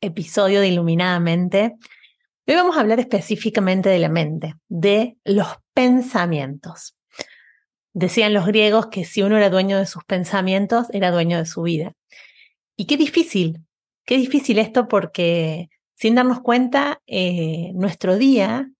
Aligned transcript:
episodio 0.00 0.60
de 0.60 0.68
Iluminadamente. 0.68 1.76
Hoy 2.46 2.54
vamos 2.54 2.76
a 2.76 2.80
hablar 2.80 3.00
específicamente 3.00 3.88
de 3.88 3.98
la 3.98 4.08
mente, 4.08 4.54
de 4.68 5.16
los 5.24 5.48
pensamientos. 5.74 6.96
Decían 7.92 8.34
los 8.34 8.46
griegos 8.46 8.86
que 8.86 9.04
si 9.04 9.22
uno 9.22 9.36
era 9.36 9.50
dueño 9.50 9.78
de 9.78 9.86
sus 9.86 10.04
pensamientos, 10.04 10.88
era 10.92 11.10
dueño 11.10 11.38
de 11.38 11.46
su 11.46 11.62
vida. 11.62 11.92
Y 12.76 12.86
qué 12.86 12.96
difícil, 12.96 13.64
qué 14.04 14.16
difícil 14.18 14.58
esto 14.58 14.86
porque 14.88 15.68
sin 15.94 16.14
darnos 16.14 16.40
cuenta, 16.40 17.00
eh, 17.06 17.72
nuestro 17.74 18.16
día 18.16 18.70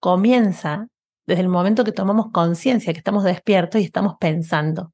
comienza 0.00 0.86
desde 1.26 1.42
el 1.42 1.48
momento 1.48 1.84
que 1.84 1.92
tomamos 1.92 2.30
conciencia, 2.32 2.92
que 2.92 3.00
estamos 3.00 3.24
despiertos 3.24 3.80
y 3.80 3.84
estamos 3.84 4.14
pensando. 4.20 4.92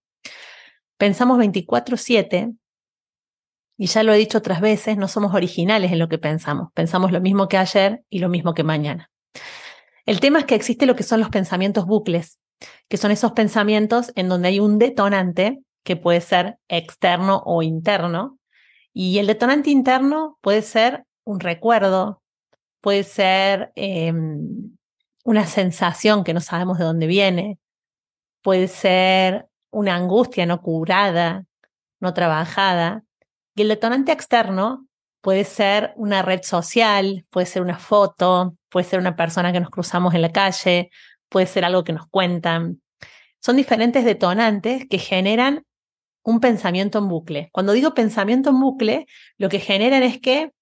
Pensamos 0.97 1.39
24/7 1.39 2.55
y 3.77 3.87
ya 3.87 4.03
lo 4.03 4.13
he 4.13 4.19
dicho 4.19 4.39
otras 4.39 4.61
veces, 4.61 4.97
no 4.97 5.09
somos 5.09 5.35
originales 5.35 5.91
en 5.91 5.99
lo 5.99 6.09
que 6.09 6.19
pensamos. 6.19 6.69
Pensamos 6.75 7.11
lo 7.11 7.21
mismo 7.21 7.49
que 7.49 7.59
ayer 7.59 8.05
y 8.09 8.21
lo 8.21 8.29
mismo 8.29 8.55
que 8.55 8.63
mañana. 8.63 9.11
El 10.07 10.21
tema 10.21 10.41
es 10.41 10.45
que 10.45 10.55
existe 10.55 10.87
lo 10.87 10.95
que 10.95 11.03
son 11.03 11.21
los 11.21 11.31
pensamientos 11.31 11.87
bucles, 11.87 12.39
que 12.89 12.97
son 12.97 13.11
esos 13.11 13.33
pensamientos 13.33 14.13
en 14.15 14.29
donde 14.29 14.49
hay 14.49 14.61
un 14.61 14.79
detonante 14.79 15.61
que 15.83 15.97
puede 15.97 16.21
ser 16.21 16.59
externo 16.69 17.43
o 17.45 17.63
interno. 17.63 18.39
Y 18.93 19.19
el 19.19 19.27
detonante 19.27 19.71
interno 19.71 20.39
puede 20.41 20.63
ser 20.63 21.05
un 21.25 21.41
recuerdo, 21.41 22.23
puede 22.81 23.03
ser 23.03 23.73
em, 23.75 24.77
una 25.25 25.47
sensación 25.47 26.23
que 26.23 26.35
no 26.35 26.41
sabemos 26.41 26.79
de 26.79 26.85
dónde 26.85 27.07
viene, 27.07 27.59
puede 28.43 28.69
ser 28.69 29.47
una 29.71 29.97
angustia 29.97 30.47
no 30.47 30.61
curada, 30.61 31.45
no 31.99 32.15
trabajada, 32.15 33.03
y 33.55 33.63
el 33.63 33.69
detonante 33.69 34.13
externo 34.13 34.87
puede 35.21 35.45
ser 35.45 35.93
una 35.97 36.23
red 36.23 36.43
social, 36.43 37.25
puede 37.31 37.47
ser 37.47 37.63
una 37.63 37.79
foto, 37.79 38.57
puede 38.69 38.85
ser 38.85 38.99
una 38.99 39.17
persona 39.17 39.53
que 39.53 39.61
nos 39.61 39.71
cruzamos 39.71 40.15
en 40.15 40.23
la 40.23 40.33
calle, 40.33 40.91
puede 41.29 41.47
ser 41.47 41.65
algo 41.65 41.85
que 41.85 41.93
nos 41.93 42.07
cuentan. 42.09 42.83
Son 43.41 43.57
diferentes 43.57 44.05
detonantes 44.05 44.87
que 44.89 44.99
generan 44.99 45.65
un 46.23 46.41
pensamiento 46.41 46.99
en 46.99 47.09
bucle. 47.09 47.51
Cuando 47.53 47.73
digo 47.73 47.95
pensamiento 47.95 48.51
en 48.51 48.61
bucle, 48.61 49.07
lo 49.39 49.49
que 49.49 49.61
generan 49.61 50.03
es 50.03 50.21
que 50.21 50.53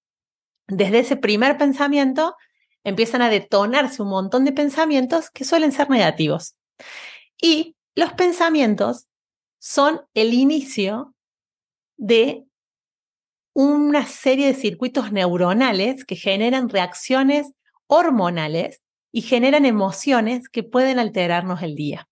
desde 0.67 0.99
ese 0.99 1.17
primer 1.17 1.57
pensamiento 1.57 2.35
empiezan 2.83 3.21
a 3.21 3.29
detonarse 3.29 4.01
un 4.01 4.09
montón 4.09 4.45
de 4.45 4.51
pensamientos 4.51 5.29
que 5.29 5.45
suelen 5.45 5.71
ser 5.71 5.89
negativos. 5.89 6.55
Y 7.41 7.75
los 7.95 8.13
pensamientos 8.13 9.07
son 9.59 10.01
el 10.13 10.33
inicio 10.33 11.13
de 11.97 12.45
una 13.53 14.05
serie 14.05 14.47
de 14.47 14.53
circuitos 14.53 15.11
neuronales 15.11 16.05
que 16.05 16.15
generan 16.15 16.69
reacciones 16.69 17.51
hormonales 17.87 18.81
y 19.11 19.21
generan 19.21 19.65
emociones 19.65 20.49
que 20.49 20.63
pueden 20.63 20.99
alterarnos 20.99 21.61
el 21.61 21.75
día. 21.75 22.07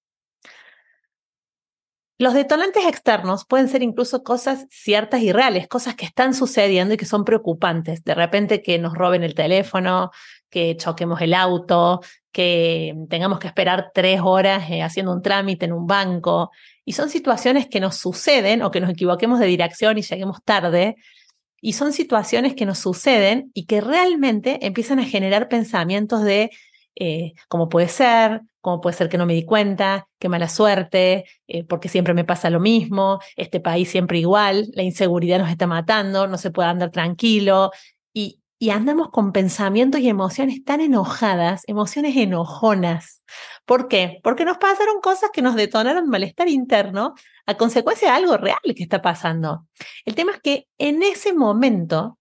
Los 2.19 2.35
detonantes 2.35 2.85
externos 2.85 3.45
pueden 3.45 3.67
ser 3.67 3.81
incluso 3.81 4.21
cosas 4.21 4.67
ciertas 4.69 5.21
y 5.23 5.31
reales, 5.31 5.67
cosas 5.67 5.95
que 5.95 6.05
están 6.05 6.35
sucediendo 6.35 6.93
y 6.93 6.97
que 6.97 7.07
son 7.07 7.25
preocupantes. 7.25 8.03
De 8.03 8.13
repente 8.13 8.61
que 8.61 8.77
nos 8.77 8.93
roben 8.93 9.23
el 9.23 9.33
teléfono, 9.33 10.11
que 10.51 10.77
choquemos 10.77 11.19
el 11.21 11.33
auto, 11.33 12.01
que 12.31 12.95
tengamos 13.09 13.39
que 13.39 13.47
esperar 13.47 13.89
tres 13.91 14.21
horas 14.23 14.69
eh, 14.69 14.83
haciendo 14.83 15.13
un 15.13 15.23
trámite 15.23 15.66
en 15.66 15.73
un 15.73 15.87
banco. 15.87 16.51
Y 16.85 16.93
son 16.93 17.09
situaciones 17.09 17.66
que 17.66 17.79
nos 17.79 17.95
suceden 17.95 18.61
o 18.61 18.69
que 18.69 18.81
nos 18.81 18.91
equivoquemos 18.91 19.39
de 19.39 19.47
dirección 19.47 19.97
y 19.97 20.03
lleguemos 20.03 20.43
tarde 20.43 20.97
y 21.61 21.73
son 21.73 21.94
situaciones 21.94 22.55
que 22.55 22.66
nos 22.66 22.79
suceden 22.79 23.51
y 23.53 23.66
que 23.66 23.81
realmente 23.81 24.66
empiezan 24.66 24.99
a 24.99 25.05
generar 25.05 25.47
pensamientos 25.47 26.23
de 26.23 26.49
eh, 26.95 27.33
cómo 27.47 27.69
puede 27.69 27.88
ser, 27.88 28.41
cómo 28.59 28.81
puede 28.81 28.97
ser 28.97 29.09
que 29.09 29.17
no 29.17 29.25
me 29.25 29.33
di 29.33 29.45
cuenta, 29.45 30.07
qué 30.19 30.27
mala 30.27 30.49
suerte, 30.49 31.25
eh, 31.47 31.63
porque 31.63 31.88
siempre 31.88 32.13
me 32.13 32.25
pasa 32.25 32.49
lo 32.49 32.59
mismo, 32.59 33.19
este 33.35 33.59
país 33.59 33.89
siempre 33.89 34.19
igual, 34.19 34.67
la 34.73 34.83
inseguridad 34.83 35.39
nos 35.39 35.49
está 35.49 35.67
matando, 35.67 36.27
no 36.27 36.38
se 36.38 36.51
puede 36.51 36.69
andar 36.69 36.91
tranquilo. 36.91 37.72
Y, 38.13 38.41
y 38.59 38.72
andamos 38.72 39.09
con 39.09 39.31
pensamientos 39.31 40.01
y 40.01 40.09
emociones 40.09 40.63
tan 40.66 40.81
enojadas, 40.81 41.63
emociones 41.67 42.16
enojonas. 42.17 43.23
¿Por 43.71 43.87
qué? 43.87 44.19
Porque 44.21 44.43
nos 44.43 44.57
pasaron 44.57 44.99
cosas 44.99 45.29
que 45.31 45.41
nos 45.41 45.55
detonaron 45.55 46.09
malestar 46.09 46.49
interno 46.49 47.15
a 47.45 47.55
consecuencia 47.55 48.09
de 48.09 48.17
algo 48.17 48.35
real 48.35 48.59
que 48.75 48.83
está 48.83 49.01
pasando. 49.01 49.65
El 50.03 50.13
tema 50.13 50.33
es 50.33 50.41
que 50.41 50.67
en 50.77 51.01
ese 51.03 51.31
momento, 51.31 52.19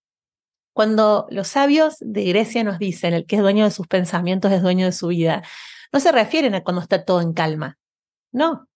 cuando 0.72 1.27
los 1.28 1.49
sabios 1.49 1.97
de 1.99 2.22
Grecia 2.27 2.62
nos 2.62 2.78
dicen 2.78 3.15
el 3.15 3.27
que 3.27 3.34
es 3.34 3.43
dueño 3.43 3.65
de 3.65 3.72
sus 3.72 3.89
pensamientos 3.89 4.53
es 4.53 4.62
dueño 4.62 4.87
de 4.87 4.93
su 4.93 5.09
vida, 5.09 5.43
no 5.93 5.99
se 5.99 6.12
refieren 6.12 6.55
a 6.55 6.62
cuando 6.62 6.83
está 6.83 7.05
todo 7.05 7.21
en 7.21 7.33
calma. 7.33 7.78
No, 8.31 8.69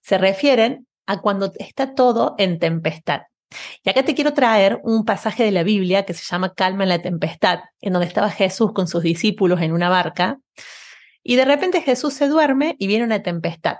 se 0.00 0.16
refieren 0.16 0.86
a 1.06 1.20
cuando 1.22 1.50
está 1.56 1.96
todo 1.96 2.36
en 2.38 2.60
tempestad. 2.60 3.22
Y 3.82 3.90
acá 3.90 4.04
te 4.04 4.14
quiero 4.14 4.32
traer 4.32 4.78
un 4.84 5.04
pasaje 5.04 5.42
de 5.42 5.50
la 5.50 5.64
Biblia 5.64 6.04
que 6.04 6.14
se 6.14 6.22
llama 6.22 6.54
Calma 6.54 6.84
en 6.84 6.90
la 6.90 7.02
tempestad, 7.02 7.62
en 7.80 7.94
donde 7.94 8.06
estaba 8.06 8.30
Jesús 8.30 8.72
con 8.72 8.86
sus 8.86 9.02
discípulos 9.02 9.60
en 9.60 9.72
una 9.72 9.88
barca, 9.88 10.38
y 11.22 11.36
de 11.36 11.44
repente 11.44 11.82
Jesús 11.82 12.14
se 12.14 12.28
duerme 12.28 12.76
y 12.78 12.86
viene 12.86 13.04
una 13.04 13.22
tempestad. 13.22 13.78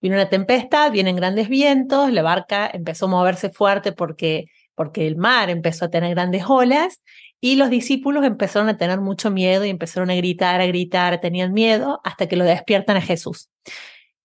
Viene 0.00 0.16
una 0.16 0.28
tempestad, 0.28 0.92
vienen 0.92 1.16
grandes 1.16 1.48
vientos, 1.48 2.12
la 2.12 2.22
barca 2.22 2.70
empezó 2.72 3.06
a 3.06 3.08
moverse 3.08 3.50
fuerte 3.50 3.92
porque, 3.92 4.46
porque 4.74 5.06
el 5.06 5.16
mar 5.16 5.50
empezó 5.50 5.86
a 5.86 5.90
tener 5.90 6.14
grandes 6.14 6.44
olas 6.46 7.02
y 7.40 7.56
los 7.56 7.70
discípulos 7.70 8.24
empezaron 8.24 8.68
a 8.68 8.76
tener 8.76 9.00
mucho 9.00 9.30
miedo 9.30 9.64
y 9.64 9.70
empezaron 9.70 10.10
a 10.10 10.14
gritar, 10.14 10.60
a 10.60 10.66
gritar, 10.66 11.20
tenían 11.20 11.52
miedo 11.52 12.00
hasta 12.04 12.26
que 12.28 12.36
lo 12.36 12.44
despiertan 12.44 12.96
a 12.96 13.02
Jesús. 13.02 13.50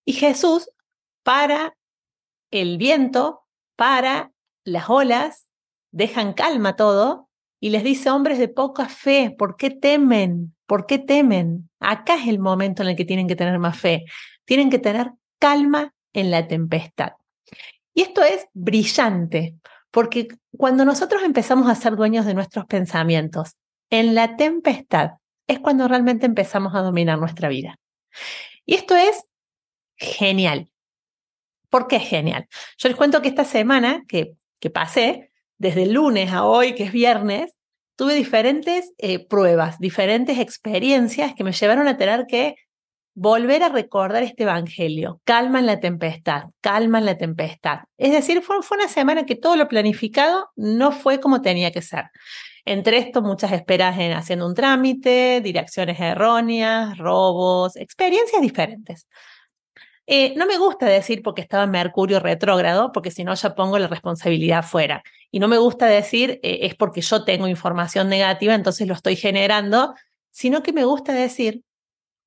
Y 0.04 0.14
Jesús 0.14 0.70
para 1.22 1.76
el 2.50 2.78
viento, 2.78 3.42
para 3.76 4.32
las 4.64 4.88
olas, 4.90 5.48
dejan 5.90 6.32
calma 6.32 6.76
todo 6.76 7.28
y 7.60 7.70
les 7.70 7.84
dice, 7.84 8.10
hombres 8.10 8.38
de 8.38 8.48
poca 8.48 8.88
fe, 8.88 9.34
¿por 9.36 9.56
qué 9.56 9.70
temen? 9.70 10.54
¿Por 10.72 10.86
qué 10.86 10.98
temen? 10.98 11.68
Acá 11.80 12.14
es 12.14 12.28
el 12.28 12.38
momento 12.38 12.82
en 12.82 12.88
el 12.88 12.96
que 12.96 13.04
tienen 13.04 13.28
que 13.28 13.36
tener 13.36 13.58
más 13.58 13.78
fe. 13.78 14.06
Tienen 14.46 14.70
que 14.70 14.78
tener 14.78 15.10
calma 15.38 15.92
en 16.14 16.30
la 16.30 16.48
tempestad. 16.48 17.12
Y 17.92 18.00
esto 18.00 18.22
es 18.22 18.46
brillante, 18.54 19.54
porque 19.90 20.28
cuando 20.56 20.86
nosotros 20.86 21.24
empezamos 21.24 21.68
a 21.68 21.74
ser 21.74 21.94
dueños 21.94 22.24
de 22.24 22.32
nuestros 22.32 22.64
pensamientos, 22.64 23.50
en 23.90 24.14
la 24.14 24.38
tempestad 24.38 25.10
es 25.46 25.58
cuando 25.58 25.86
realmente 25.88 26.24
empezamos 26.24 26.74
a 26.74 26.80
dominar 26.80 27.18
nuestra 27.18 27.50
vida. 27.50 27.78
Y 28.64 28.76
esto 28.76 28.96
es 28.96 29.24
genial. 29.98 30.70
¿Por 31.68 31.86
qué 31.86 31.96
es 31.96 32.08
genial? 32.08 32.48
Yo 32.78 32.88
les 32.88 32.96
cuento 32.96 33.20
que 33.20 33.28
esta 33.28 33.44
semana 33.44 34.04
que 34.08 34.36
que 34.58 34.70
pasé, 34.70 35.32
desde 35.58 35.82
el 35.82 35.92
lunes 35.92 36.32
a 36.32 36.46
hoy, 36.46 36.74
que 36.74 36.84
es 36.84 36.92
viernes, 36.92 37.52
tuve 38.02 38.14
diferentes 38.14 38.92
eh, 38.98 39.24
pruebas, 39.24 39.78
diferentes 39.78 40.40
experiencias 40.40 41.34
que 41.36 41.44
me 41.44 41.52
llevaron 41.52 41.86
a 41.86 41.96
tener 41.96 42.26
que 42.26 42.56
volver 43.14 43.62
a 43.62 43.68
recordar 43.68 44.24
este 44.24 44.42
Evangelio. 44.42 45.20
Calma 45.22 45.60
en 45.60 45.66
la 45.66 45.78
tempestad, 45.78 46.46
calma 46.60 46.98
en 46.98 47.06
la 47.06 47.16
tempestad. 47.16 47.82
Es 47.98 48.10
decir, 48.10 48.42
fue, 48.42 48.60
fue 48.62 48.78
una 48.78 48.88
semana 48.88 49.24
que 49.24 49.36
todo 49.36 49.54
lo 49.54 49.68
planificado 49.68 50.48
no 50.56 50.90
fue 50.90 51.20
como 51.20 51.42
tenía 51.42 51.70
que 51.70 51.80
ser. 51.80 52.06
Entre 52.64 52.98
esto, 52.98 53.22
muchas 53.22 53.52
esperas 53.52 53.96
en 54.00 54.14
haciendo 54.14 54.48
un 54.48 54.54
trámite, 54.56 55.40
direcciones 55.40 56.00
erróneas, 56.00 56.98
robos, 56.98 57.76
experiencias 57.76 58.42
diferentes. 58.42 59.06
Eh, 60.06 60.34
no 60.36 60.46
me 60.46 60.58
gusta 60.58 60.86
decir 60.86 61.22
porque 61.22 61.42
estaba 61.42 61.66
Mercurio 61.66 62.18
retrógrado, 62.18 62.90
porque 62.92 63.10
si 63.10 63.22
no 63.24 63.34
ya 63.34 63.54
pongo 63.54 63.78
la 63.78 63.86
responsabilidad 63.86 64.64
fuera. 64.64 65.02
Y 65.30 65.38
no 65.38 65.48
me 65.48 65.58
gusta 65.58 65.86
decir 65.86 66.40
eh, 66.42 66.60
es 66.62 66.74
porque 66.74 67.00
yo 67.00 67.24
tengo 67.24 67.46
información 67.46 68.08
negativa, 68.08 68.54
entonces 68.54 68.88
lo 68.88 68.94
estoy 68.94 69.16
generando, 69.16 69.94
sino 70.30 70.62
que 70.62 70.72
me 70.72 70.84
gusta 70.84 71.12
decir, 71.12 71.62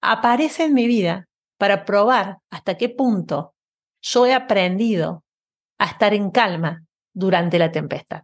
aparece 0.01 0.65
en 0.65 0.73
mi 0.73 0.87
vida 0.87 1.27
para 1.57 1.85
probar 1.85 2.37
hasta 2.49 2.77
qué 2.77 2.89
punto 2.89 3.53
yo 4.01 4.25
he 4.25 4.33
aprendido 4.33 5.23
a 5.77 5.85
estar 5.85 6.13
en 6.13 6.31
calma 6.31 6.85
durante 7.13 7.59
la 7.59 7.71
tempestad. 7.71 8.23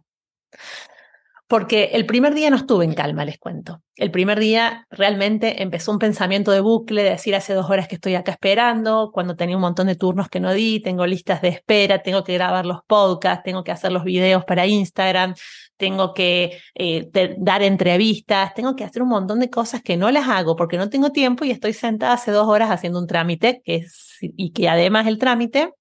Porque 1.52 1.90
el 1.92 2.06
primer 2.06 2.32
día 2.32 2.48
no 2.48 2.56
estuve 2.56 2.86
en 2.86 2.94
calma, 2.94 3.26
les 3.26 3.36
cuento. 3.36 3.82
El 3.96 4.10
primer 4.10 4.40
día 4.40 4.86
realmente 4.88 5.62
empezó 5.62 5.92
un 5.92 5.98
pensamiento 5.98 6.50
de 6.50 6.60
bucle, 6.60 7.02
de 7.02 7.10
decir 7.10 7.34
hace 7.34 7.52
dos 7.52 7.68
horas 7.68 7.88
que 7.88 7.96
estoy 7.96 8.14
acá 8.14 8.32
esperando, 8.32 9.10
cuando 9.12 9.36
tenía 9.36 9.56
un 9.56 9.60
montón 9.60 9.86
de 9.86 9.94
turnos 9.94 10.30
que 10.30 10.40
no 10.40 10.54
di, 10.54 10.80
tengo 10.80 11.04
listas 11.04 11.42
de 11.42 11.48
espera, 11.48 12.02
tengo 12.02 12.24
que 12.24 12.32
grabar 12.32 12.64
los 12.64 12.78
podcasts, 12.86 13.42
tengo 13.44 13.64
que 13.64 13.70
hacer 13.70 13.92
los 13.92 14.02
videos 14.02 14.46
para 14.46 14.66
Instagram, 14.66 15.34
tengo 15.76 16.14
que 16.14 16.58
eh, 16.74 17.10
dar 17.36 17.62
entrevistas, 17.62 18.54
tengo 18.54 18.74
que 18.74 18.84
hacer 18.84 19.02
un 19.02 19.10
montón 19.10 19.38
de 19.38 19.50
cosas 19.50 19.82
que 19.82 19.98
no 19.98 20.10
las 20.10 20.28
hago 20.28 20.56
porque 20.56 20.78
no 20.78 20.88
tengo 20.88 21.12
tiempo 21.12 21.44
y 21.44 21.50
estoy 21.50 21.74
sentada 21.74 22.14
hace 22.14 22.30
dos 22.30 22.48
horas 22.48 22.70
haciendo 22.70 22.98
un 22.98 23.06
trámite 23.06 23.60
que 23.62 23.74
es, 23.74 24.16
y 24.22 24.52
que 24.52 24.70
además 24.70 25.06
el 25.06 25.18
trámite 25.18 25.74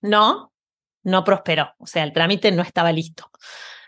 no, 0.00 0.54
no 1.02 1.22
prosperó. 1.22 1.74
O 1.76 1.86
sea, 1.86 2.02
el 2.02 2.14
trámite 2.14 2.50
no 2.50 2.62
estaba 2.62 2.92
listo. 2.92 3.30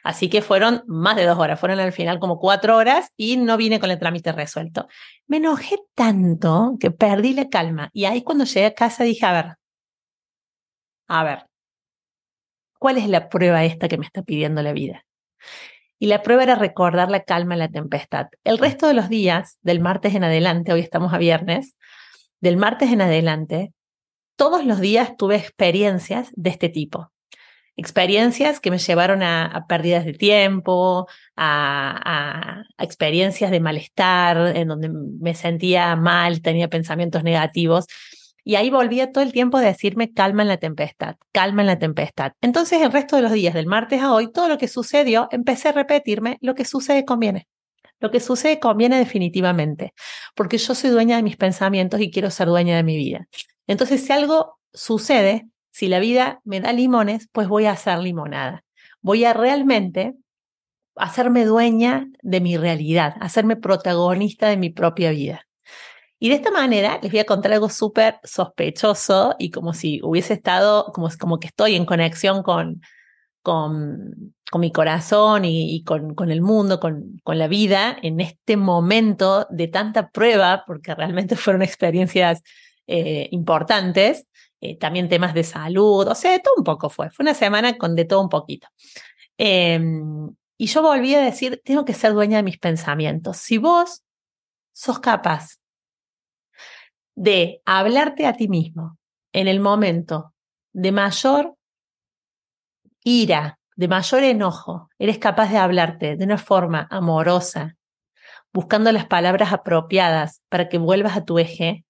Así 0.04 0.28
que 0.28 0.42
fueron 0.42 0.84
más 0.86 1.16
de 1.16 1.24
dos 1.24 1.38
horas, 1.38 1.58
fueron 1.58 1.80
al 1.80 1.92
final 1.92 2.20
como 2.20 2.38
cuatro 2.38 2.76
horas 2.76 3.10
y 3.16 3.38
no 3.38 3.56
vine 3.56 3.80
con 3.80 3.90
el 3.90 3.98
trámite 3.98 4.32
resuelto. 4.32 4.86
Me 5.26 5.38
enojé 5.38 5.78
tanto 5.94 6.76
que 6.78 6.90
perdí 6.90 7.32
la 7.32 7.48
calma 7.48 7.88
y 7.94 8.04
ahí 8.04 8.22
cuando 8.22 8.44
llegué 8.44 8.66
a 8.66 8.74
casa 8.74 9.02
dije, 9.02 9.24
a 9.24 9.32
ver, 9.32 9.56
a 11.08 11.24
ver, 11.24 11.46
¿cuál 12.78 12.98
es 12.98 13.08
la 13.08 13.30
prueba 13.30 13.64
esta 13.64 13.88
que 13.88 13.96
me 13.96 14.04
está 14.04 14.22
pidiendo 14.22 14.62
la 14.62 14.74
vida? 14.74 15.06
Y 15.98 16.06
la 16.06 16.22
prueba 16.22 16.42
era 16.42 16.54
recordar 16.54 17.10
la 17.10 17.22
calma 17.22 17.54
en 17.54 17.60
la 17.60 17.68
tempestad. 17.68 18.26
El 18.44 18.58
resto 18.58 18.86
de 18.86 18.94
los 18.94 19.08
días, 19.08 19.56
del 19.62 19.80
martes 19.80 20.14
en 20.14 20.24
adelante, 20.24 20.74
hoy 20.74 20.80
estamos 20.80 21.14
a 21.14 21.18
viernes, 21.18 21.78
del 22.40 22.58
martes 22.58 22.92
en 22.92 23.00
adelante, 23.00 23.72
todos 24.36 24.66
los 24.66 24.80
días 24.80 25.16
tuve 25.16 25.36
experiencias 25.36 26.30
de 26.34 26.50
este 26.50 26.68
tipo 26.68 27.13
experiencias 27.76 28.60
que 28.60 28.70
me 28.70 28.78
llevaron 28.78 29.22
a, 29.22 29.66
pérdidas 29.68 30.04
de 30.04 30.12
tiempo, 30.12 31.08
a, 31.36 32.62
experiencias 32.78 33.50
de 33.50 33.60
malestar, 33.60 34.56
en 34.56 34.68
donde 34.68 34.88
me 34.88 35.34
sentía 35.34 35.96
mal, 35.96 36.40
tenía 36.42 36.68
pensamientos 36.68 37.24
negativos. 37.24 37.86
Y 38.46 38.56
ahí 38.56 38.68
volvía 38.70 39.10
todo 39.10 39.24
el 39.24 39.32
tiempo 39.32 39.56
a 39.56 39.62
decirme 39.62 40.12
calma 40.12 40.42
en 40.42 40.48
la 40.48 40.58
tempestad, 40.58 41.16
calma 41.32 41.62
en 41.62 41.66
la 41.66 41.78
tempestad. 41.78 42.32
Entonces 42.42 42.82
el 42.82 42.92
resto 42.92 43.16
de 43.16 43.22
los 43.22 43.32
días, 43.32 43.54
del 43.54 43.66
martes 43.66 44.02
a 44.02 44.12
hoy, 44.12 44.30
todo 44.30 44.48
lo 44.48 44.58
que 44.58 44.68
sucedió, 44.68 45.28
empecé 45.30 45.68
a 45.70 45.72
repetirme, 45.72 46.36
lo 46.42 46.54
que 46.54 46.66
sucede 46.66 47.04
conviene. 47.04 47.48
Lo 48.00 48.10
que 48.10 48.20
sucede 48.20 48.60
conviene 48.60 48.98
definitivamente, 48.98 49.94
porque 50.34 50.58
yo 50.58 50.74
soy 50.74 50.90
dueña 50.90 51.16
de 51.16 51.22
mis 51.22 51.38
pensamientos 51.38 52.00
y 52.00 52.10
quiero 52.10 52.30
ser 52.30 52.48
dueña 52.48 52.76
de 52.76 52.82
mi 52.82 52.96
vida. 52.98 53.28
Entonces, 53.66 54.04
si 54.04 54.12
algo 54.12 54.58
sucede, 54.74 55.48
si 55.74 55.88
la 55.88 55.98
vida 55.98 56.40
me 56.44 56.60
da 56.60 56.72
limones, 56.72 57.28
pues 57.32 57.48
voy 57.48 57.64
a 57.64 57.72
hacer 57.72 57.98
limonada. 57.98 58.62
Voy 59.00 59.24
a 59.24 59.32
realmente 59.32 60.14
hacerme 60.94 61.44
dueña 61.44 62.06
de 62.22 62.40
mi 62.40 62.56
realidad, 62.56 63.16
hacerme 63.20 63.56
protagonista 63.56 64.48
de 64.48 64.56
mi 64.56 64.70
propia 64.70 65.10
vida. 65.10 65.48
Y 66.20 66.28
de 66.28 66.36
esta 66.36 66.52
manera 66.52 67.00
les 67.02 67.10
voy 67.10 67.18
a 67.18 67.26
contar 67.26 67.54
algo 67.54 67.68
súper 67.68 68.20
sospechoso 68.22 69.34
y 69.36 69.50
como 69.50 69.74
si 69.74 69.98
hubiese 70.04 70.34
estado, 70.34 70.92
como, 70.94 71.08
como 71.18 71.40
que 71.40 71.48
estoy 71.48 71.74
en 71.74 71.86
conexión 71.86 72.44
con, 72.44 72.80
con, 73.42 74.32
con 74.52 74.60
mi 74.60 74.70
corazón 74.70 75.44
y, 75.44 75.82
con, 75.82 76.14
con, 76.14 76.30
el 76.30 76.40
mundo, 76.40 76.78
con, 76.78 77.20
con 77.24 77.36
la 77.36 77.48
vida 77.48 77.96
en 78.00 78.20
este 78.20 78.56
momento 78.56 79.48
de 79.50 79.66
tanta 79.66 80.10
prueba, 80.10 80.62
porque 80.68 80.94
realmente 80.94 81.34
fueron 81.34 81.62
experiencias 81.62 82.44
eh, 82.86 83.26
importantes. 83.32 84.28
Eh, 84.64 84.78
también 84.78 85.10
temas 85.10 85.34
de 85.34 85.44
salud, 85.44 86.08
o 86.08 86.14
sea, 86.14 86.32
de 86.32 86.38
todo 86.38 86.54
un 86.56 86.64
poco 86.64 86.88
fue. 86.88 87.10
Fue 87.10 87.22
una 87.22 87.34
semana 87.34 87.76
con 87.76 87.94
de 87.94 88.06
todo 88.06 88.22
un 88.22 88.30
poquito. 88.30 88.66
Em, 89.36 90.34
y 90.56 90.66
yo 90.66 90.80
volví 90.80 91.14
a 91.14 91.20
decir, 91.20 91.60
tengo 91.62 91.84
que 91.84 91.92
ser 91.92 92.14
dueña 92.14 92.38
de 92.38 92.44
mis 92.44 92.58
pensamientos. 92.58 93.36
Si 93.36 93.58
vos 93.58 94.04
sos 94.72 95.00
capaz 95.00 95.58
de 97.14 97.60
hablarte 97.66 98.26
a 98.26 98.32
ti 98.32 98.48
mismo 98.48 98.96
en 99.34 99.48
el 99.48 99.60
momento 99.60 100.32
de 100.72 100.92
mayor 100.92 101.56
ira, 103.02 103.58
de 103.76 103.88
mayor 103.88 104.22
enojo, 104.22 104.88
eres 104.98 105.18
capaz 105.18 105.50
de 105.50 105.58
hablarte 105.58 106.16
de 106.16 106.24
una 106.24 106.38
forma 106.38 106.88
amorosa, 106.90 107.76
buscando 108.50 108.90
las 108.92 109.04
palabras 109.04 109.52
apropiadas 109.52 110.40
para 110.48 110.70
que 110.70 110.78
vuelvas 110.78 111.18
a 111.18 111.24
tu 111.26 111.38
eje, 111.38 111.84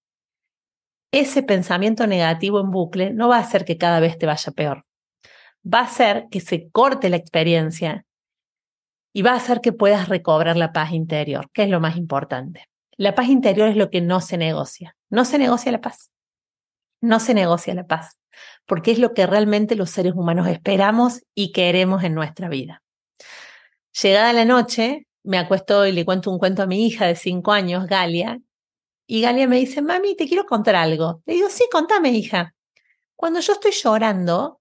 ese 1.15 1.45
pensamiento 1.45 2.07
negativo 2.07 2.61
en 2.61 2.71
bucle 2.71 3.13
no 3.13 3.29
va 3.29 3.37
a 3.37 3.41
hacer 3.41 3.65
que 3.65 3.79
cada 3.79 4.01
vez 4.01 4.19
te 4.19 4.27
vaya 4.27 4.53
peor. 4.53 4.85
Va 5.65 5.81
a 5.81 5.85
hacer 5.85 6.27
que 6.31 6.41
se 6.41 6.69
corte 6.71 7.09
la 7.09 7.17
experiencia 7.17 8.05
y 9.13 9.23
va 9.23 9.33
a 9.33 9.37
hacer 9.37 9.61
que 9.61 9.73
puedas 9.73 10.09
recobrar 10.09 10.57
la 10.57 10.73
paz 10.73 10.93
interior, 10.93 11.49
que 11.53 11.63
es 11.63 11.69
lo 11.69 11.79
más 11.79 11.97
importante. 11.97 12.69
La 12.97 13.15
paz 13.15 13.29
interior 13.29 13.69
es 13.69 13.77
lo 13.77 13.91
que 13.91 14.01
no 14.01 14.21
se 14.21 14.37
negocia. 14.37 14.97
No 15.09 15.25
se 15.25 15.39
negocia 15.39 15.71
la 15.71 15.81
paz. 15.81 16.11
No 17.01 17.21
se 17.21 17.33
negocia 17.33 17.75
la 17.75 17.87
paz, 17.87 18.19
porque 18.67 18.91
es 18.91 18.99
lo 18.99 19.15
que 19.15 19.27
realmente 19.27 19.77
los 19.77 19.91
seres 19.91 20.15
humanos 20.15 20.49
esperamos 20.49 21.23
y 21.35 21.53
queremos 21.53 22.03
en 22.03 22.15
nuestra 22.15 22.49
vida. 22.49 22.83
Llegada 24.03 24.33
la 24.33 24.45
noche, 24.45 25.07
me 25.23 25.39
acuesto 25.39 25.87
y 25.87 25.93
le 25.93 26.05
cuento 26.05 26.31
un 26.33 26.39
cuento 26.39 26.63
a 26.63 26.67
mi 26.67 26.87
hija 26.87 27.07
de 27.07 27.15
cinco 27.15 27.53
años, 27.53 27.87
Galia, 27.87 28.41
y 29.07 29.21
Galia 29.21 29.47
me 29.47 29.59
dice, 29.59 29.83
mami, 29.83 30.17
te 30.17 30.27
quiero 30.27 30.47
contar 30.47 30.77
algo. 30.77 31.23
Le 31.27 31.35
digo, 31.35 31.49
sí, 31.51 31.65
contame, 31.71 32.11
hija. 32.11 32.55
Cuando 33.17 33.41
yo 33.41 33.53
estoy 33.53 33.73
llorando, 33.73 34.61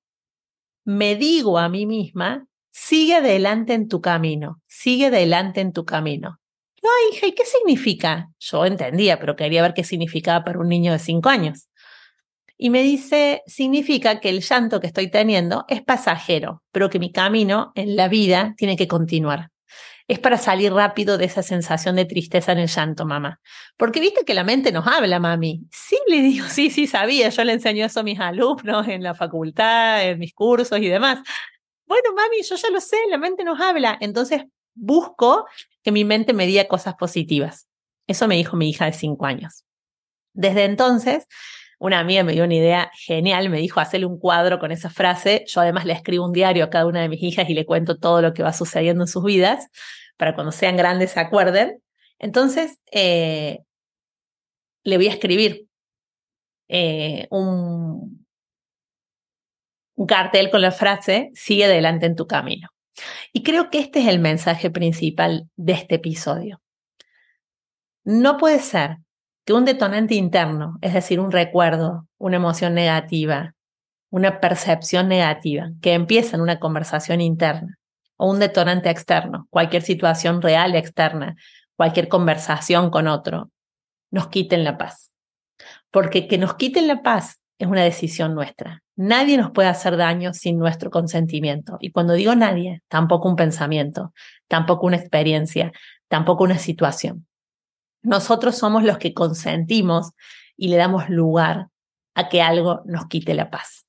me 0.86 1.16
digo 1.16 1.57
a 1.57 1.69
mí 1.69 1.86
misma, 1.86 2.45
sigue 2.69 3.16
adelante 3.16 3.74
en 3.74 3.88
tu 3.88 4.01
camino, 4.01 4.62
sigue 4.68 5.07
adelante 5.07 5.62
en 5.62 5.72
tu 5.72 5.86
camino. 5.86 6.40
No, 6.81 6.90
hija, 7.12 7.28
¿y 7.28 7.31
qué 7.31 7.45
significa? 7.45 8.30
Yo 8.40 8.66
entendía, 8.66 9.18
pero 9.19 9.38
quería 9.38 9.62
ver 9.62 9.74
qué 9.74 9.86
significaba 9.86 10.44
para 10.44 10.60
un 10.60 10.68
niño 10.68 10.92
de 10.92 11.00
cinco 11.00 11.30
años. 11.30 11.69
Y 12.57 12.69
me 12.69 12.84
dice, 12.84 13.42
significa 13.48 14.19
que 14.19 14.30
el 14.30 14.42
llanto 14.42 14.81
que 14.81 14.88
estoy 14.88 15.10
teniendo 15.10 15.66
es 15.69 15.81
pasajero, 15.81 16.62
pero 16.72 16.90
que 16.90 17.00
mi 17.00 17.12
camino 17.12 17.72
en 17.75 17.95
la 17.95 18.10
vida 18.10 18.54
tiene 18.57 18.75
que 18.75 18.88
continuar 18.88 19.53
es 20.13 20.19
para 20.19 20.38
salir 20.38 20.74
rápido 20.74 21.18
de 21.18 21.25
esa 21.25 21.44
sensación 21.44 21.95
de 21.95 22.06
tristeza 22.06 22.51
en 22.51 22.60
el 22.60 22.68
llanto, 22.68 23.06
mamá. 23.06 23.39
Porque 23.77 24.00
viste 24.00 24.25
que 24.25 24.33
la 24.33 24.44
mente 24.44 24.71
nos 24.71 24.88
habla, 24.88 25.19
mami. 25.19 25.62
Sí, 25.71 25.98
le 26.07 26.21
digo, 26.21 26.45
sí, 26.48 26.69
sí, 26.69 26.88
sabía. 26.88 27.30
Yo 27.30 27.44
le 27.44 27.54
enseño 27.54 27.86
eso 27.86 28.01
a 28.01 28.04
mis 28.04 28.19
alumnos 28.19 28.88
en 28.88 29.04
la 29.04 29.13
facultad, 29.13 30.07
en 30.07 30.19
mis 30.19 30.33
cursos 30.33 30.80
y 30.80 30.88
demás. 30.88 31.19
Bueno, 31.86 32.13
mami, 32.15 32.42
yo 32.44 32.56
ya 32.56 32.69
lo 32.69 32.80
sé, 32.80 32.98
la 33.10 33.18
mente 33.18 33.44
nos 33.44 33.60
habla. 33.60 33.98
Entonces 34.00 34.44
busco 34.74 35.45
que 35.83 35.92
mi 35.92 36.06
mente 36.06 36.33
me 36.33 36.45
diga 36.45 36.68
cosas 36.68 36.95
positivas. 36.95 37.68
Eso 38.07 38.28
me 38.28 38.35
dijo 38.35 38.57
mi 38.57 38.69
hija 38.69 38.85
de 38.85 38.94
cinco 38.94 39.26
años. 39.26 39.66
Desde 40.33 40.66
entonces, 40.66 41.28
una 41.80 41.99
amiga 41.99 42.23
me 42.23 42.33
dio 42.33 42.44
una 42.45 42.56
idea 42.56 42.92
genial, 42.94 43.49
me 43.49 43.59
dijo 43.59 43.80
hacerle 43.80 44.06
un 44.06 44.18
cuadro 44.18 44.59
con 44.59 44.71
esa 44.71 44.90
frase. 44.90 45.44
Yo 45.47 45.61
además 45.61 45.85
le 45.85 45.94
escribo 45.94 46.26
un 46.26 46.31
diario 46.31 46.64
a 46.64 46.69
cada 46.69 46.85
una 46.85 47.02
de 47.02 47.09
mis 47.09 47.21
hijas 47.21 47.49
y 47.49 47.54
le 47.54 47.66
cuento 47.66 47.97
todo 47.97 48.21
lo 48.21 48.33
que 48.33 48.44
va 48.44 48.54
sucediendo 48.54 49.04
en 49.04 49.07
sus 49.07 49.23
vidas, 49.23 49.68
para 50.18 50.36
cuando 50.36 50.52
sean 50.52 50.78
grandes 50.78 51.12
se 51.12 51.20
acuerden. 51.20 51.82
Entonces, 52.20 52.80
eh, 52.92 53.60
le 54.84 54.98
voy 54.98 55.08
a 55.08 55.12
escribir 55.12 55.68
eh, 56.68 57.28
un, 57.30 58.26
un 59.96 60.06
cartel 60.08 60.50
con 60.50 60.62
la 60.62 60.72
frase, 60.72 61.32
sigue 61.34 61.66
adelante 61.66 62.06
en 62.06 62.16
tu 62.16 62.28
camino. 62.28 62.70
Y 63.32 63.44
creo 63.44 63.70
que 63.70 63.80
este 63.80 64.02
es 64.02 64.08
el 64.08 64.20
mensaje 64.20 64.70
principal 64.70 65.50
de 65.56 65.74
este 65.74 65.96
episodio. 65.96 66.62
No 68.04 68.38
puede 68.38 68.60
ser 68.60 68.98
que 69.46 69.54
un 69.54 69.66
detonante 69.66 70.16
interno, 70.16 70.78
es 70.82 70.94
decir, 70.94 71.20
un 71.20 71.32
recuerdo, 71.32 72.08
una 72.18 72.38
emoción 72.38 72.74
negativa, 72.74 73.56
una 74.10 74.40
percepción 74.40 75.08
negativa, 75.08 75.72
que 75.82 75.94
empieza 75.94 76.36
en 76.36 76.42
una 76.42 76.60
conversación 76.60 77.20
interna, 77.20 77.78
o 78.18 78.30
un 78.30 78.40
detonante 78.40 78.90
externo, 78.90 79.48
cualquier 79.50 79.82
situación 79.82 80.42
real 80.42 80.76
externa, 80.76 81.36
cualquier 81.76 82.08
conversación 82.08 82.90
con 82.90 83.08
otro, 83.08 83.50
nos 84.12 84.28
quiten 84.28 84.64
la 84.64 84.78
paz. 84.78 85.12
Porque 85.92 86.28
que 86.28 86.38
nos 86.38 86.56
quiten 86.56 86.88
la 86.88 87.02
paz 87.02 87.40
es 87.58 87.68
una 87.68 87.84
decisión 87.84 88.36
nuestra. 88.36 88.84
Nadie 88.96 89.38
nos 89.38 89.52
puede 89.52 89.70
hacer 89.70 89.98
daño 89.98 90.34
sin 90.34 90.58
nuestro 90.58 90.92
consentimiento. 90.92 91.78
Y 91.80 91.92
cuando 91.92 92.14
digo 92.14 92.36
nadie, 92.36 92.82
tampoco 92.88 93.30
un 93.30 93.36
pensamiento, 93.36 94.14
tampoco 94.48 94.86
una 94.86 94.98
experiencia, 94.98 95.72
tampoco 96.08 96.44
una 96.44 96.60
situación. 96.60 97.26
Nosotros 98.04 98.58
somos 98.58 98.84
los 98.84 98.98
que 98.98 99.14
consentimos 99.14 100.12
y 100.56 100.68
le 100.68 100.76
damos 100.76 101.10
lugar 101.10 101.70
a 102.16 102.30
que 102.30 102.42
algo 102.42 102.82
nos 102.86 103.08
quite 103.08 103.34
la 103.34 103.50
paz. 103.50 103.86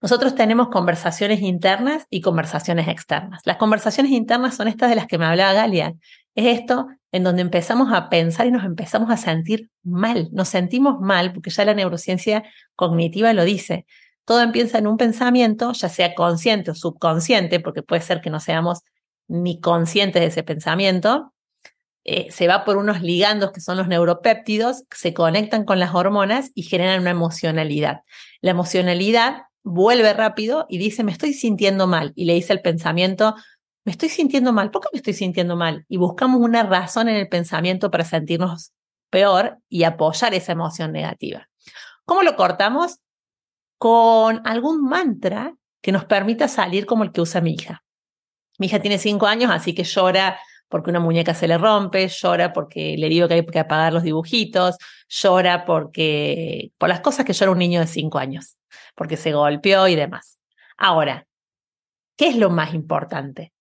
Nosotros 0.00 0.34
tenemos 0.34 0.68
conversaciones 0.68 1.40
internas 1.40 2.06
y 2.10 2.20
conversaciones 2.20 2.88
externas. 2.88 3.40
Las 3.44 3.56
conversaciones 3.56 4.12
internas 4.12 4.56
son 4.56 4.68
estas 4.68 4.90
de 4.90 4.96
las 4.96 5.06
que 5.06 5.18
me 5.18 5.26
hablaba 5.26 5.52
Galia. 5.52 5.94
Es 6.34 6.58
esto 6.58 6.88
en 7.12 7.24
donde 7.24 7.42
empezamos 7.42 7.92
a 7.92 8.08
pensar 8.08 8.46
y 8.46 8.50
nos 8.50 8.64
empezamos 8.64 9.10
a 9.10 9.16
sentir 9.16 9.70
mal. 9.82 10.28
Nos 10.32 10.48
sentimos 10.48 11.00
mal 11.00 11.32
porque 11.32 11.50
ya 11.50 11.64
la 11.64 11.74
neurociencia 11.74 12.44
cognitiva 12.76 13.32
lo 13.32 13.44
dice. 13.44 13.86
Todo 14.24 14.42
empieza 14.42 14.78
en 14.78 14.86
un 14.86 14.98
pensamiento, 14.98 15.72
ya 15.72 15.88
sea 15.88 16.14
consciente 16.14 16.70
o 16.70 16.74
subconsciente, 16.74 17.60
porque 17.60 17.82
puede 17.82 18.02
ser 18.02 18.20
que 18.20 18.30
no 18.30 18.40
seamos 18.40 18.80
ni 19.26 19.60
conscientes 19.60 20.20
de 20.20 20.28
ese 20.28 20.42
pensamiento, 20.42 21.32
eh, 22.10 22.30
se 22.30 22.48
va 22.48 22.64
por 22.64 22.78
unos 22.78 23.02
ligandos 23.02 23.52
que 23.52 23.60
son 23.60 23.76
los 23.76 23.86
neuropéptidos, 23.86 24.84
se 24.90 25.12
conectan 25.12 25.66
con 25.66 25.78
las 25.78 25.94
hormonas 25.94 26.50
y 26.54 26.62
generan 26.62 27.02
una 27.02 27.10
emocionalidad. 27.10 28.00
La 28.40 28.52
emocionalidad 28.52 29.42
vuelve 29.62 30.12
rápido 30.12 30.66
y 30.68 30.78
dice, 30.78 31.04
me 31.04 31.12
estoy 31.12 31.32
sintiendo 31.32 31.86
mal. 31.86 32.12
Y 32.14 32.24
le 32.24 32.34
dice 32.34 32.52
el 32.52 32.60
pensamiento, 32.60 33.34
me 33.84 33.92
estoy 33.92 34.08
sintiendo 34.08 34.52
mal. 34.52 34.70
¿Por 34.70 34.82
qué 34.82 34.88
me 34.92 34.98
estoy 34.98 35.14
sintiendo 35.14 35.56
mal? 35.56 35.84
Y 35.88 35.96
buscamos 35.96 36.40
una 36.40 36.62
razón 36.62 37.08
en 37.08 37.16
el 37.16 37.28
pensamiento 37.28 37.90
para 37.90 38.04
sentirnos 38.04 38.72
peor 39.10 39.58
y 39.68 39.84
apoyar 39.84 40.34
esa 40.34 40.52
emoción 40.52 40.92
negativa. 40.92 41.48
¿Cómo 42.04 42.22
lo 42.22 42.36
cortamos? 42.36 42.98
Con 43.78 44.42
algún 44.46 44.84
mantra 44.84 45.54
que 45.80 45.92
nos 45.92 46.04
permita 46.04 46.48
salir 46.48 46.86
como 46.86 47.04
el 47.04 47.12
que 47.12 47.20
usa 47.20 47.40
mi 47.40 47.54
hija. 47.54 47.84
Mi 48.58 48.66
hija 48.66 48.80
tiene 48.80 48.98
cinco 48.98 49.26
años, 49.26 49.50
así 49.50 49.74
que 49.74 49.84
llora 49.84 50.38
porque 50.68 50.90
una 50.90 51.00
muñeca 51.00 51.32
se 51.34 51.48
le 51.48 51.56
rompe, 51.56 52.08
llora 52.08 52.52
porque 52.52 52.96
le 52.98 53.08
digo 53.08 53.28
que 53.28 53.34
hay 53.34 53.46
que 53.46 53.58
apagar 53.58 53.92
los 53.92 54.02
dibujitos, 54.02 54.76
llora 55.08 55.64
porque 55.64 56.72
por 56.76 56.88
las 56.88 57.00
cosas 57.00 57.24
que 57.24 57.32
llora 57.32 57.52
un 57.52 57.58
niño 57.58 57.80
de 57.80 57.86
cinco 57.86 58.18
años, 58.18 58.58
porque 58.98 59.16
se 59.16 59.32
golpeó 59.32 59.88
y 59.88 59.94
demás. 59.94 60.38
Ahora, 60.76 61.26
¿qué 62.16 62.26
es 62.26 62.36
lo 62.36 62.50
más 62.50 62.74
importante? 62.74 63.54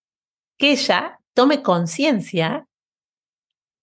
Que 0.57 0.71
ella 0.71 1.19
tome 1.33 1.61
conciencia 1.61 2.67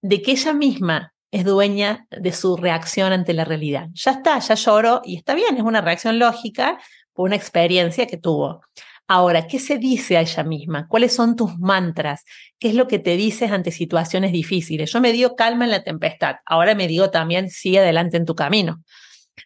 de 0.02 0.20
que 0.20 0.32
ella 0.32 0.52
misma 0.52 1.14
es 1.30 1.44
dueña 1.44 2.06
de 2.11 2.32
su 2.32 2.56
reacción 2.56 3.12
ante 3.12 3.32
la 3.32 3.44
realidad. 3.44 3.88
Ya 3.94 4.11
está, 4.11 4.38
ya 4.40 4.54
lloró 4.54 5.00
y 5.04 5.16
está 5.16 5.34
bien, 5.34 5.56
es 5.56 5.62
una 5.62 5.80
reacción 5.80 6.18
lógica 6.18 6.78
por 7.12 7.26
una 7.26 7.37
experiencia 7.37 8.06
que 8.06 8.18
tuvo. 8.18 8.61
Ahora, 9.06 9.46
¿qué 9.46 9.58
se 9.58 9.78
dice 9.78 10.16
a 10.16 10.23
ella 10.23 10.44
misma? 10.44 10.88
¿Cuáles 10.88 11.14
son 11.14 11.37
tus 11.37 11.58
mantras? 11.58 12.25
¿Qué 12.58 12.68
es 12.68 12.75
lo 12.75 12.88
que 12.88 12.99
te 12.99 13.16
dices 13.16 13.50
ante 13.50 13.70
situaciones 13.70 14.32
difíciles? 14.32 14.92
Yo 14.92 15.00
me 15.00 15.12
digo 15.12 15.37
calma 15.37 15.64
en 15.64 15.70
la 15.70 15.84
tempestad. 15.84 16.37
Ahora 16.46 16.75
me 16.75 16.88
digo 16.88 17.11
también 17.11 17.50
sigue 17.50 17.80
adelante 17.80 18.16
en 18.16 18.25
tu 18.25 18.34
camino. 18.34 18.82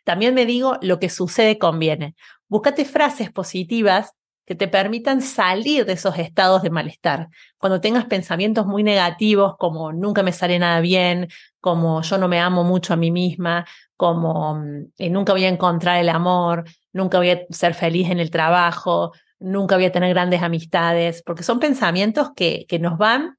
También 0.05 0.35
me 0.35 0.47
digo 0.47 0.79
lo 0.83 0.99
que 0.99 1.09
sucede 1.09 1.59
conviene. 1.59 2.15
Búscate 2.49 2.85
frases 2.85 3.31
positivas 3.31 4.13
que 4.47 4.55
te 4.55 4.67
permitan 4.67 5.21
salir 5.21 5.85
de 5.85 5.93
esos 5.93 6.19
estados 6.19 6.63
de 6.63 6.71
malestar. 6.71 7.29
Cuando 7.59 7.83
tengas 7.83 8.07
pensamientos 8.07 8.67
muy 8.67 8.83
negativos 8.83 9.57
como 9.59 9.93
nunca 9.93 10.23
me 10.23 10.33
sale 10.33 10.59
nada 10.59 10.81
bien, 10.81 11.29
como 11.61 12.01
yo 12.01 12.17
no 12.17 12.29
me 12.29 12.41
amo 12.41 12.65
mucho 12.65 12.95
a 12.95 12.97
mí 12.97 13.11
misma, 13.11 13.67
como 13.97 14.55
mm, 14.55 14.93
eh, 14.99 15.11
nunca 15.11 15.33
voy 15.33 15.45
a 15.45 15.49
encontrar 15.49 15.99
el 15.99 16.09
amor, 16.09 16.65
nunca 16.95 17.19
voy 17.19 17.31
a 17.31 17.41
ser 17.51 17.75
feliz 17.75 18.11
en 18.11 18.21
el 18.21 18.31
trabajo, 18.31 19.13
nunca 19.39 19.77
voy 19.77 19.85
a 19.85 19.93
tener 19.93 20.15
grandes 20.15 20.43
amistades, 20.43 21.23
porque 21.23 21.43
son 21.43 21.61
pensamientos 21.61 22.31
que, 22.35 22.65
que 22.69 22.79
nos 22.79 22.97
van 22.97 23.38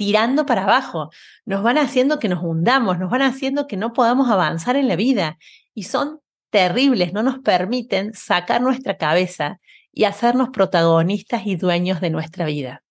tirando 0.00 0.46
para 0.46 0.62
abajo, 0.62 1.10
nos 1.44 1.62
van 1.62 1.76
haciendo 1.76 2.18
que 2.18 2.30
nos 2.30 2.42
hundamos, 2.42 2.98
nos 2.98 3.10
van 3.10 3.20
haciendo 3.20 3.66
que 3.66 3.76
no 3.76 3.92
podamos 3.92 4.30
avanzar 4.30 4.76
en 4.76 4.88
la 4.88 4.96
vida 4.96 5.36
y 5.74 5.82
son 5.82 6.20
terribles, 6.48 7.12
no 7.12 7.22
nos 7.22 7.40
permiten 7.40 8.14
sacar 8.14 8.62
nuestra 8.62 8.96
cabeza 8.96 9.60
y 9.92 10.04
hacernos 10.04 10.48
protagonistas 10.54 11.42
y 11.44 11.56
dueños 11.56 12.00
de 12.00 12.08
nuestra 12.08 12.46
vida. 12.46 12.82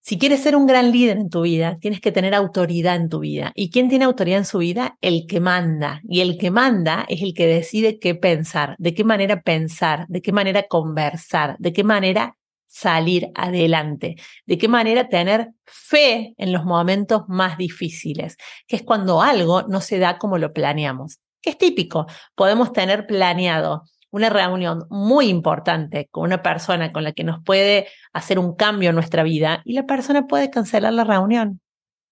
Si 0.00 0.20
quieres 0.20 0.40
ser 0.40 0.54
un 0.54 0.68
gran 0.68 0.92
líder 0.92 1.16
en 1.16 1.30
tu 1.30 1.42
vida, 1.42 1.78
tienes 1.80 2.00
que 2.00 2.12
tener 2.12 2.32
autoridad 2.32 2.94
en 2.94 3.08
tu 3.08 3.18
vida. 3.18 3.50
¿Y 3.56 3.70
quién 3.70 3.88
tiene 3.88 4.04
autoridad 4.04 4.38
en 4.38 4.44
su 4.44 4.58
vida? 4.58 4.96
El 5.00 5.26
que 5.26 5.40
manda. 5.40 6.00
Y 6.08 6.20
el 6.20 6.38
que 6.38 6.52
manda 6.52 7.06
es 7.08 7.22
el 7.22 7.34
que 7.34 7.48
decide 7.48 7.98
qué 7.98 8.14
pensar, 8.14 8.76
de 8.78 8.94
qué 8.94 9.02
manera 9.02 9.42
pensar, 9.42 10.06
de 10.06 10.22
qué 10.22 10.30
manera 10.30 10.62
conversar, 10.62 11.56
de 11.58 11.72
qué 11.72 11.82
manera 11.82 12.36
salir 12.68 13.30
adelante, 13.34 14.16
de 14.46 14.58
qué 14.58 14.68
manera 14.68 15.08
tener 15.08 15.48
fe 15.64 16.34
en 16.36 16.52
los 16.52 16.64
momentos 16.64 17.22
más 17.26 17.58
difíciles, 17.58 18.36
que 18.66 18.76
es 18.76 18.82
cuando 18.82 19.22
algo 19.22 19.62
no 19.62 19.80
se 19.80 19.98
da 19.98 20.18
como 20.18 20.38
lo 20.38 20.52
planeamos, 20.52 21.18
que 21.42 21.50
es 21.50 21.58
típico. 21.58 22.06
Podemos 22.36 22.72
tener 22.72 23.06
planeado 23.06 23.84
una 24.10 24.30
reunión 24.30 24.86
muy 24.90 25.28
importante 25.28 26.08
con 26.10 26.24
una 26.24 26.42
persona 26.42 26.92
con 26.92 27.04
la 27.04 27.12
que 27.12 27.24
nos 27.24 27.42
puede 27.42 27.88
hacer 28.12 28.38
un 28.38 28.54
cambio 28.54 28.90
en 28.90 28.94
nuestra 28.94 29.22
vida 29.22 29.62
y 29.64 29.72
la 29.72 29.86
persona 29.86 30.26
puede 30.26 30.50
cancelar 30.50 30.92
la 30.92 31.04
reunión. 31.04 31.60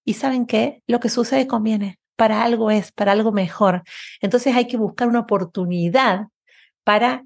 ¿Y 0.03 0.13
saben 0.13 0.45
qué? 0.45 0.83
Lo 0.87 0.99
que 0.99 1.09
sucede 1.09 1.47
conviene. 1.47 1.99
Para 2.15 2.43
algo 2.43 2.71
es, 2.71 2.91
para 2.91 3.11
algo 3.11 3.31
mejor. 3.31 3.83
Entonces 4.21 4.55
hay 4.55 4.65
que 4.65 4.77
buscar 4.77 5.07
una 5.07 5.19
oportunidad 5.19 6.27
para 6.83 7.25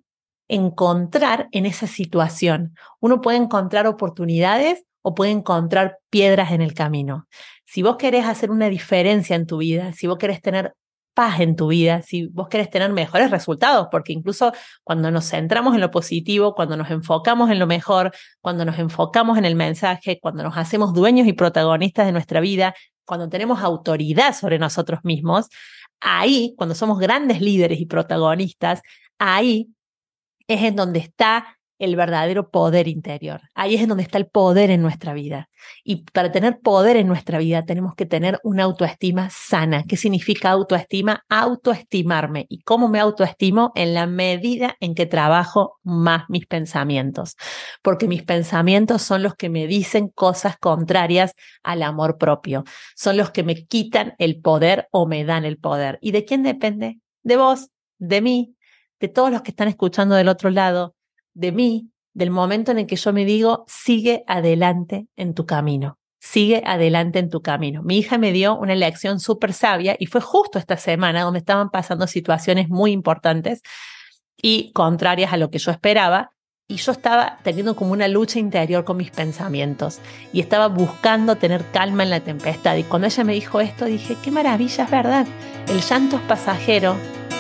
encontrar 0.52 1.48
en 1.52 1.66
esa 1.66 1.88
situación. 1.88 2.76
Uno 3.00 3.22
puede 3.22 3.38
encontrar 3.38 3.88
oportunidades 3.88 4.84
o 5.02 5.16
puede 5.16 5.32
encontrar 5.32 6.00
piedras 6.10 6.52
en 6.52 6.62
el 6.62 6.74
camino. 6.74 7.28
Si 7.66 7.82
vos 7.82 7.96
querés 7.96 8.26
hacer 8.26 8.52
una 8.52 8.68
diferencia 8.68 9.36
en 9.36 9.48
tu 9.48 9.58
vida, 9.58 9.94
si 9.94 10.08
vos 10.08 10.18
querés 10.18 10.42
tener 10.42 10.76
paz 11.14 11.40
en 11.40 11.56
tu 11.56 11.68
vida, 11.68 12.02
si 12.02 12.28
vos 12.28 12.50
querés 12.50 12.70
tener 12.70 12.92
mejores 12.92 13.32
resultados, 13.32 13.88
porque 13.92 14.12
incluso 14.12 14.52
cuando 14.84 15.10
nos 15.10 15.30
centramos 15.30 15.74
en 15.74 15.82
lo 15.82 15.90
positivo, 15.90 16.54
cuando 16.54 16.76
nos 16.76 16.92
enfocamos 16.92 17.50
en 17.50 17.58
lo 17.58 17.66
mejor, 17.66 18.12
cuando 18.42 18.66
nos 18.66 18.78
enfocamos 18.78 19.38
en 19.38 19.46
el 19.46 19.56
mensaje, 19.56 20.20
cuando 20.22 20.44
nos 20.44 20.58
hacemos 20.58 20.94
dueños 20.94 21.28
y 21.28 21.34
protagonistas 21.34 22.06
de 22.06 22.12
nuestra 22.12 22.42
vida, 22.42 22.76
cuando 23.06 23.30
tenemos 23.30 23.62
autoridad 23.62 24.36
sobre 24.36 24.60
nosotros 24.60 25.00
mismos, 25.04 25.48
ahí, 26.02 26.54
cuando 26.58 26.76
somos 26.76 27.00
grandes 27.00 27.40
líderes 27.40 27.80
y 27.80 27.86
protagonistas, 27.86 28.82
ahí 29.18 29.70
es 30.48 30.64
en 30.64 30.76
donde 30.76 31.00
está 31.00 31.58
el 31.82 31.96
verdadero 31.96 32.52
poder 32.52 32.88
interior. 32.88 33.42
Ahí 33.56 33.74
es 33.74 33.88
donde 33.88 34.04
está 34.04 34.20
el 34.20 34.28
poder 34.28 34.70
en 34.70 34.84
nuestra 34.84 35.16
vida. 35.16 35.50
Y 35.84 36.04
para 36.12 36.32
tener 36.32 36.60
poder 36.60 36.96
en 36.96 37.08
nuestra 37.08 37.40
vida 37.40 37.64
tenemos 37.64 37.96
que 37.96 38.06
tener 38.06 38.40
una 38.44 38.66
autoestima 38.66 39.30
sana. 39.32 39.84
¿Qué 39.88 39.98
significa 39.98 40.52
autoestima? 40.52 41.24
Autoestimarme. 41.28 42.46
¿Y 42.50 42.62
cómo 42.62 42.88
me 42.88 43.00
autoestimo? 43.00 43.72
En 43.74 43.96
la 43.96 44.06
medida 44.06 44.76
en 44.80 44.94
que 44.94 45.08
trabajo 45.08 45.80
más 45.82 46.26
mis 46.30 46.46
pensamientos. 46.46 47.36
Porque 47.82 48.08
mis 48.08 48.22
pensamientos 48.22 49.02
son 49.02 49.24
los 49.24 49.34
que 49.34 49.50
me 49.50 49.66
dicen 49.66 50.10
cosas 50.10 50.58
contrarias 50.58 51.34
al 51.64 51.82
amor 51.82 52.20
propio. 52.20 52.64
Son 52.96 53.18
los 53.18 53.32
que 53.32 53.42
me 53.42 53.66
quitan 53.66 54.14
el 54.20 54.40
poder 54.40 54.88
o 54.92 55.08
me 55.08 55.26
dan 55.26 55.46
el 55.46 55.58
poder. 55.58 55.98
¿Y 56.00 56.12
de 56.12 56.26
quién 56.26 56.44
depende? 56.44 57.00
De 57.24 57.38
vos, 57.38 57.70
de 57.98 58.22
mí, 58.22 58.56
de 59.02 59.10
todos 59.10 59.32
los 59.32 59.42
que 59.42 59.52
están 59.52 59.68
escuchando 59.68 60.16
del 60.16 60.30
otro 60.30 60.52
lado, 60.52 60.96
de 61.34 61.52
mí, 61.52 61.90
del 62.14 62.30
momento 62.30 62.72
en 62.72 62.80
el 62.80 62.88
que 62.88 62.96
yo 62.96 63.12
me 63.12 63.26
digo, 63.26 63.66
sigue 63.68 64.24
adelante 64.28 65.08
en 65.16 65.34
tu 65.34 65.46
camino, 65.46 65.98
sigue 66.20 66.62
adelante 66.66 67.20
en 67.20 67.30
tu 67.30 67.42
camino. 67.42 67.82
Mi 67.84 67.98
hija 67.98 68.18
me 68.20 68.32
dio 68.32 68.56
una 68.56 68.76
lección 68.76 69.20
súper 69.20 69.54
sabia 69.54 69.96
y 69.98 70.06
fue 70.06 70.22
justo 70.22 70.60
esta 70.60 70.78
semana 70.78 71.24
donde 71.24 71.40
estaban 71.40 71.72
pasando 71.72 72.06
situaciones 72.06 72.70
muy 72.70 72.92
importantes 72.92 73.62
y 74.40 74.72
contrarias 74.74 75.34
a 75.34 75.38
lo 75.38 75.50
que 75.50 75.60
yo 75.60 75.72
esperaba. 75.72 76.32
Y 76.68 76.78
yo 76.78 76.94
estaba 76.94 77.40
teniendo 77.44 77.76
como 77.76 77.92
una 77.92 78.08
lucha 78.08 78.40
interior 78.40 78.86
con 78.86 78.96
mis 78.96 79.12
pensamientos 79.12 80.00
y 80.32 80.40
estaba 80.40 80.68
buscando 80.68 81.36
tener 81.36 81.66
calma 81.72 82.04
en 82.04 82.12
la 82.12 82.22
tempestad. 82.22 82.78
Y 82.78 82.84
cuando 82.84 83.08
ella 83.08 83.26
me 83.26 83.34
dijo 83.34 83.60
esto, 83.60 83.84
dije, 83.84 84.16
qué 84.24 84.32
maravilla, 84.32 84.86
es 84.86 84.92
verdad. 84.92 85.28
El 85.68 85.82
llanto 85.82 86.16
es 86.16 86.22
pasajero 86.22 86.96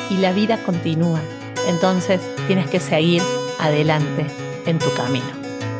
y 0.09 0.17
la 0.17 0.33
vida 0.33 0.57
continúa. 0.65 1.21
Entonces 1.67 2.19
tienes 2.47 2.69
que 2.69 2.79
seguir 2.79 3.21
adelante 3.59 4.25
en 4.65 4.79
tu 4.79 4.91
camino. 4.93 5.25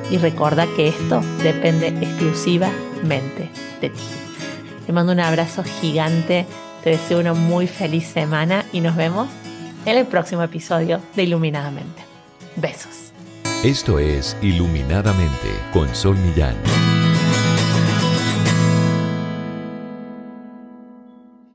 Y 0.09 0.17
recuerda 0.17 0.67
que 0.75 0.89
esto 0.89 1.21
depende 1.41 1.87
exclusivamente 1.87 3.49
de 3.79 3.89
ti. 3.89 4.01
Te 4.85 4.91
mando 4.91 5.13
un 5.13 5.19
abrazo 5.19 5.63
gigante, 5.63 6.45
te 6.83 6.91
deseo 6.91 7.19
una 7.19 7.33
muy 7.33 7.67
feliz 7.67 8.07
semana 8.07 8.65
y 8.73 8.81
nos 8.81 8.95
vemos 8.95 9.29
en 9.85 9.97
el 9.97 10.05
próximo 10.05 10.43
episodio 10.43 10.99
de 11.15 11.23
Iluminadamente. 11.23 12.03
Besos. 12.55 13.13
Esto 13.63 13.99
es 13.99 14.35
Iluminadamente 14.41 15.49
con 15.71 15.93
Sol 15.95 16.17
Millán. 16.17 16.55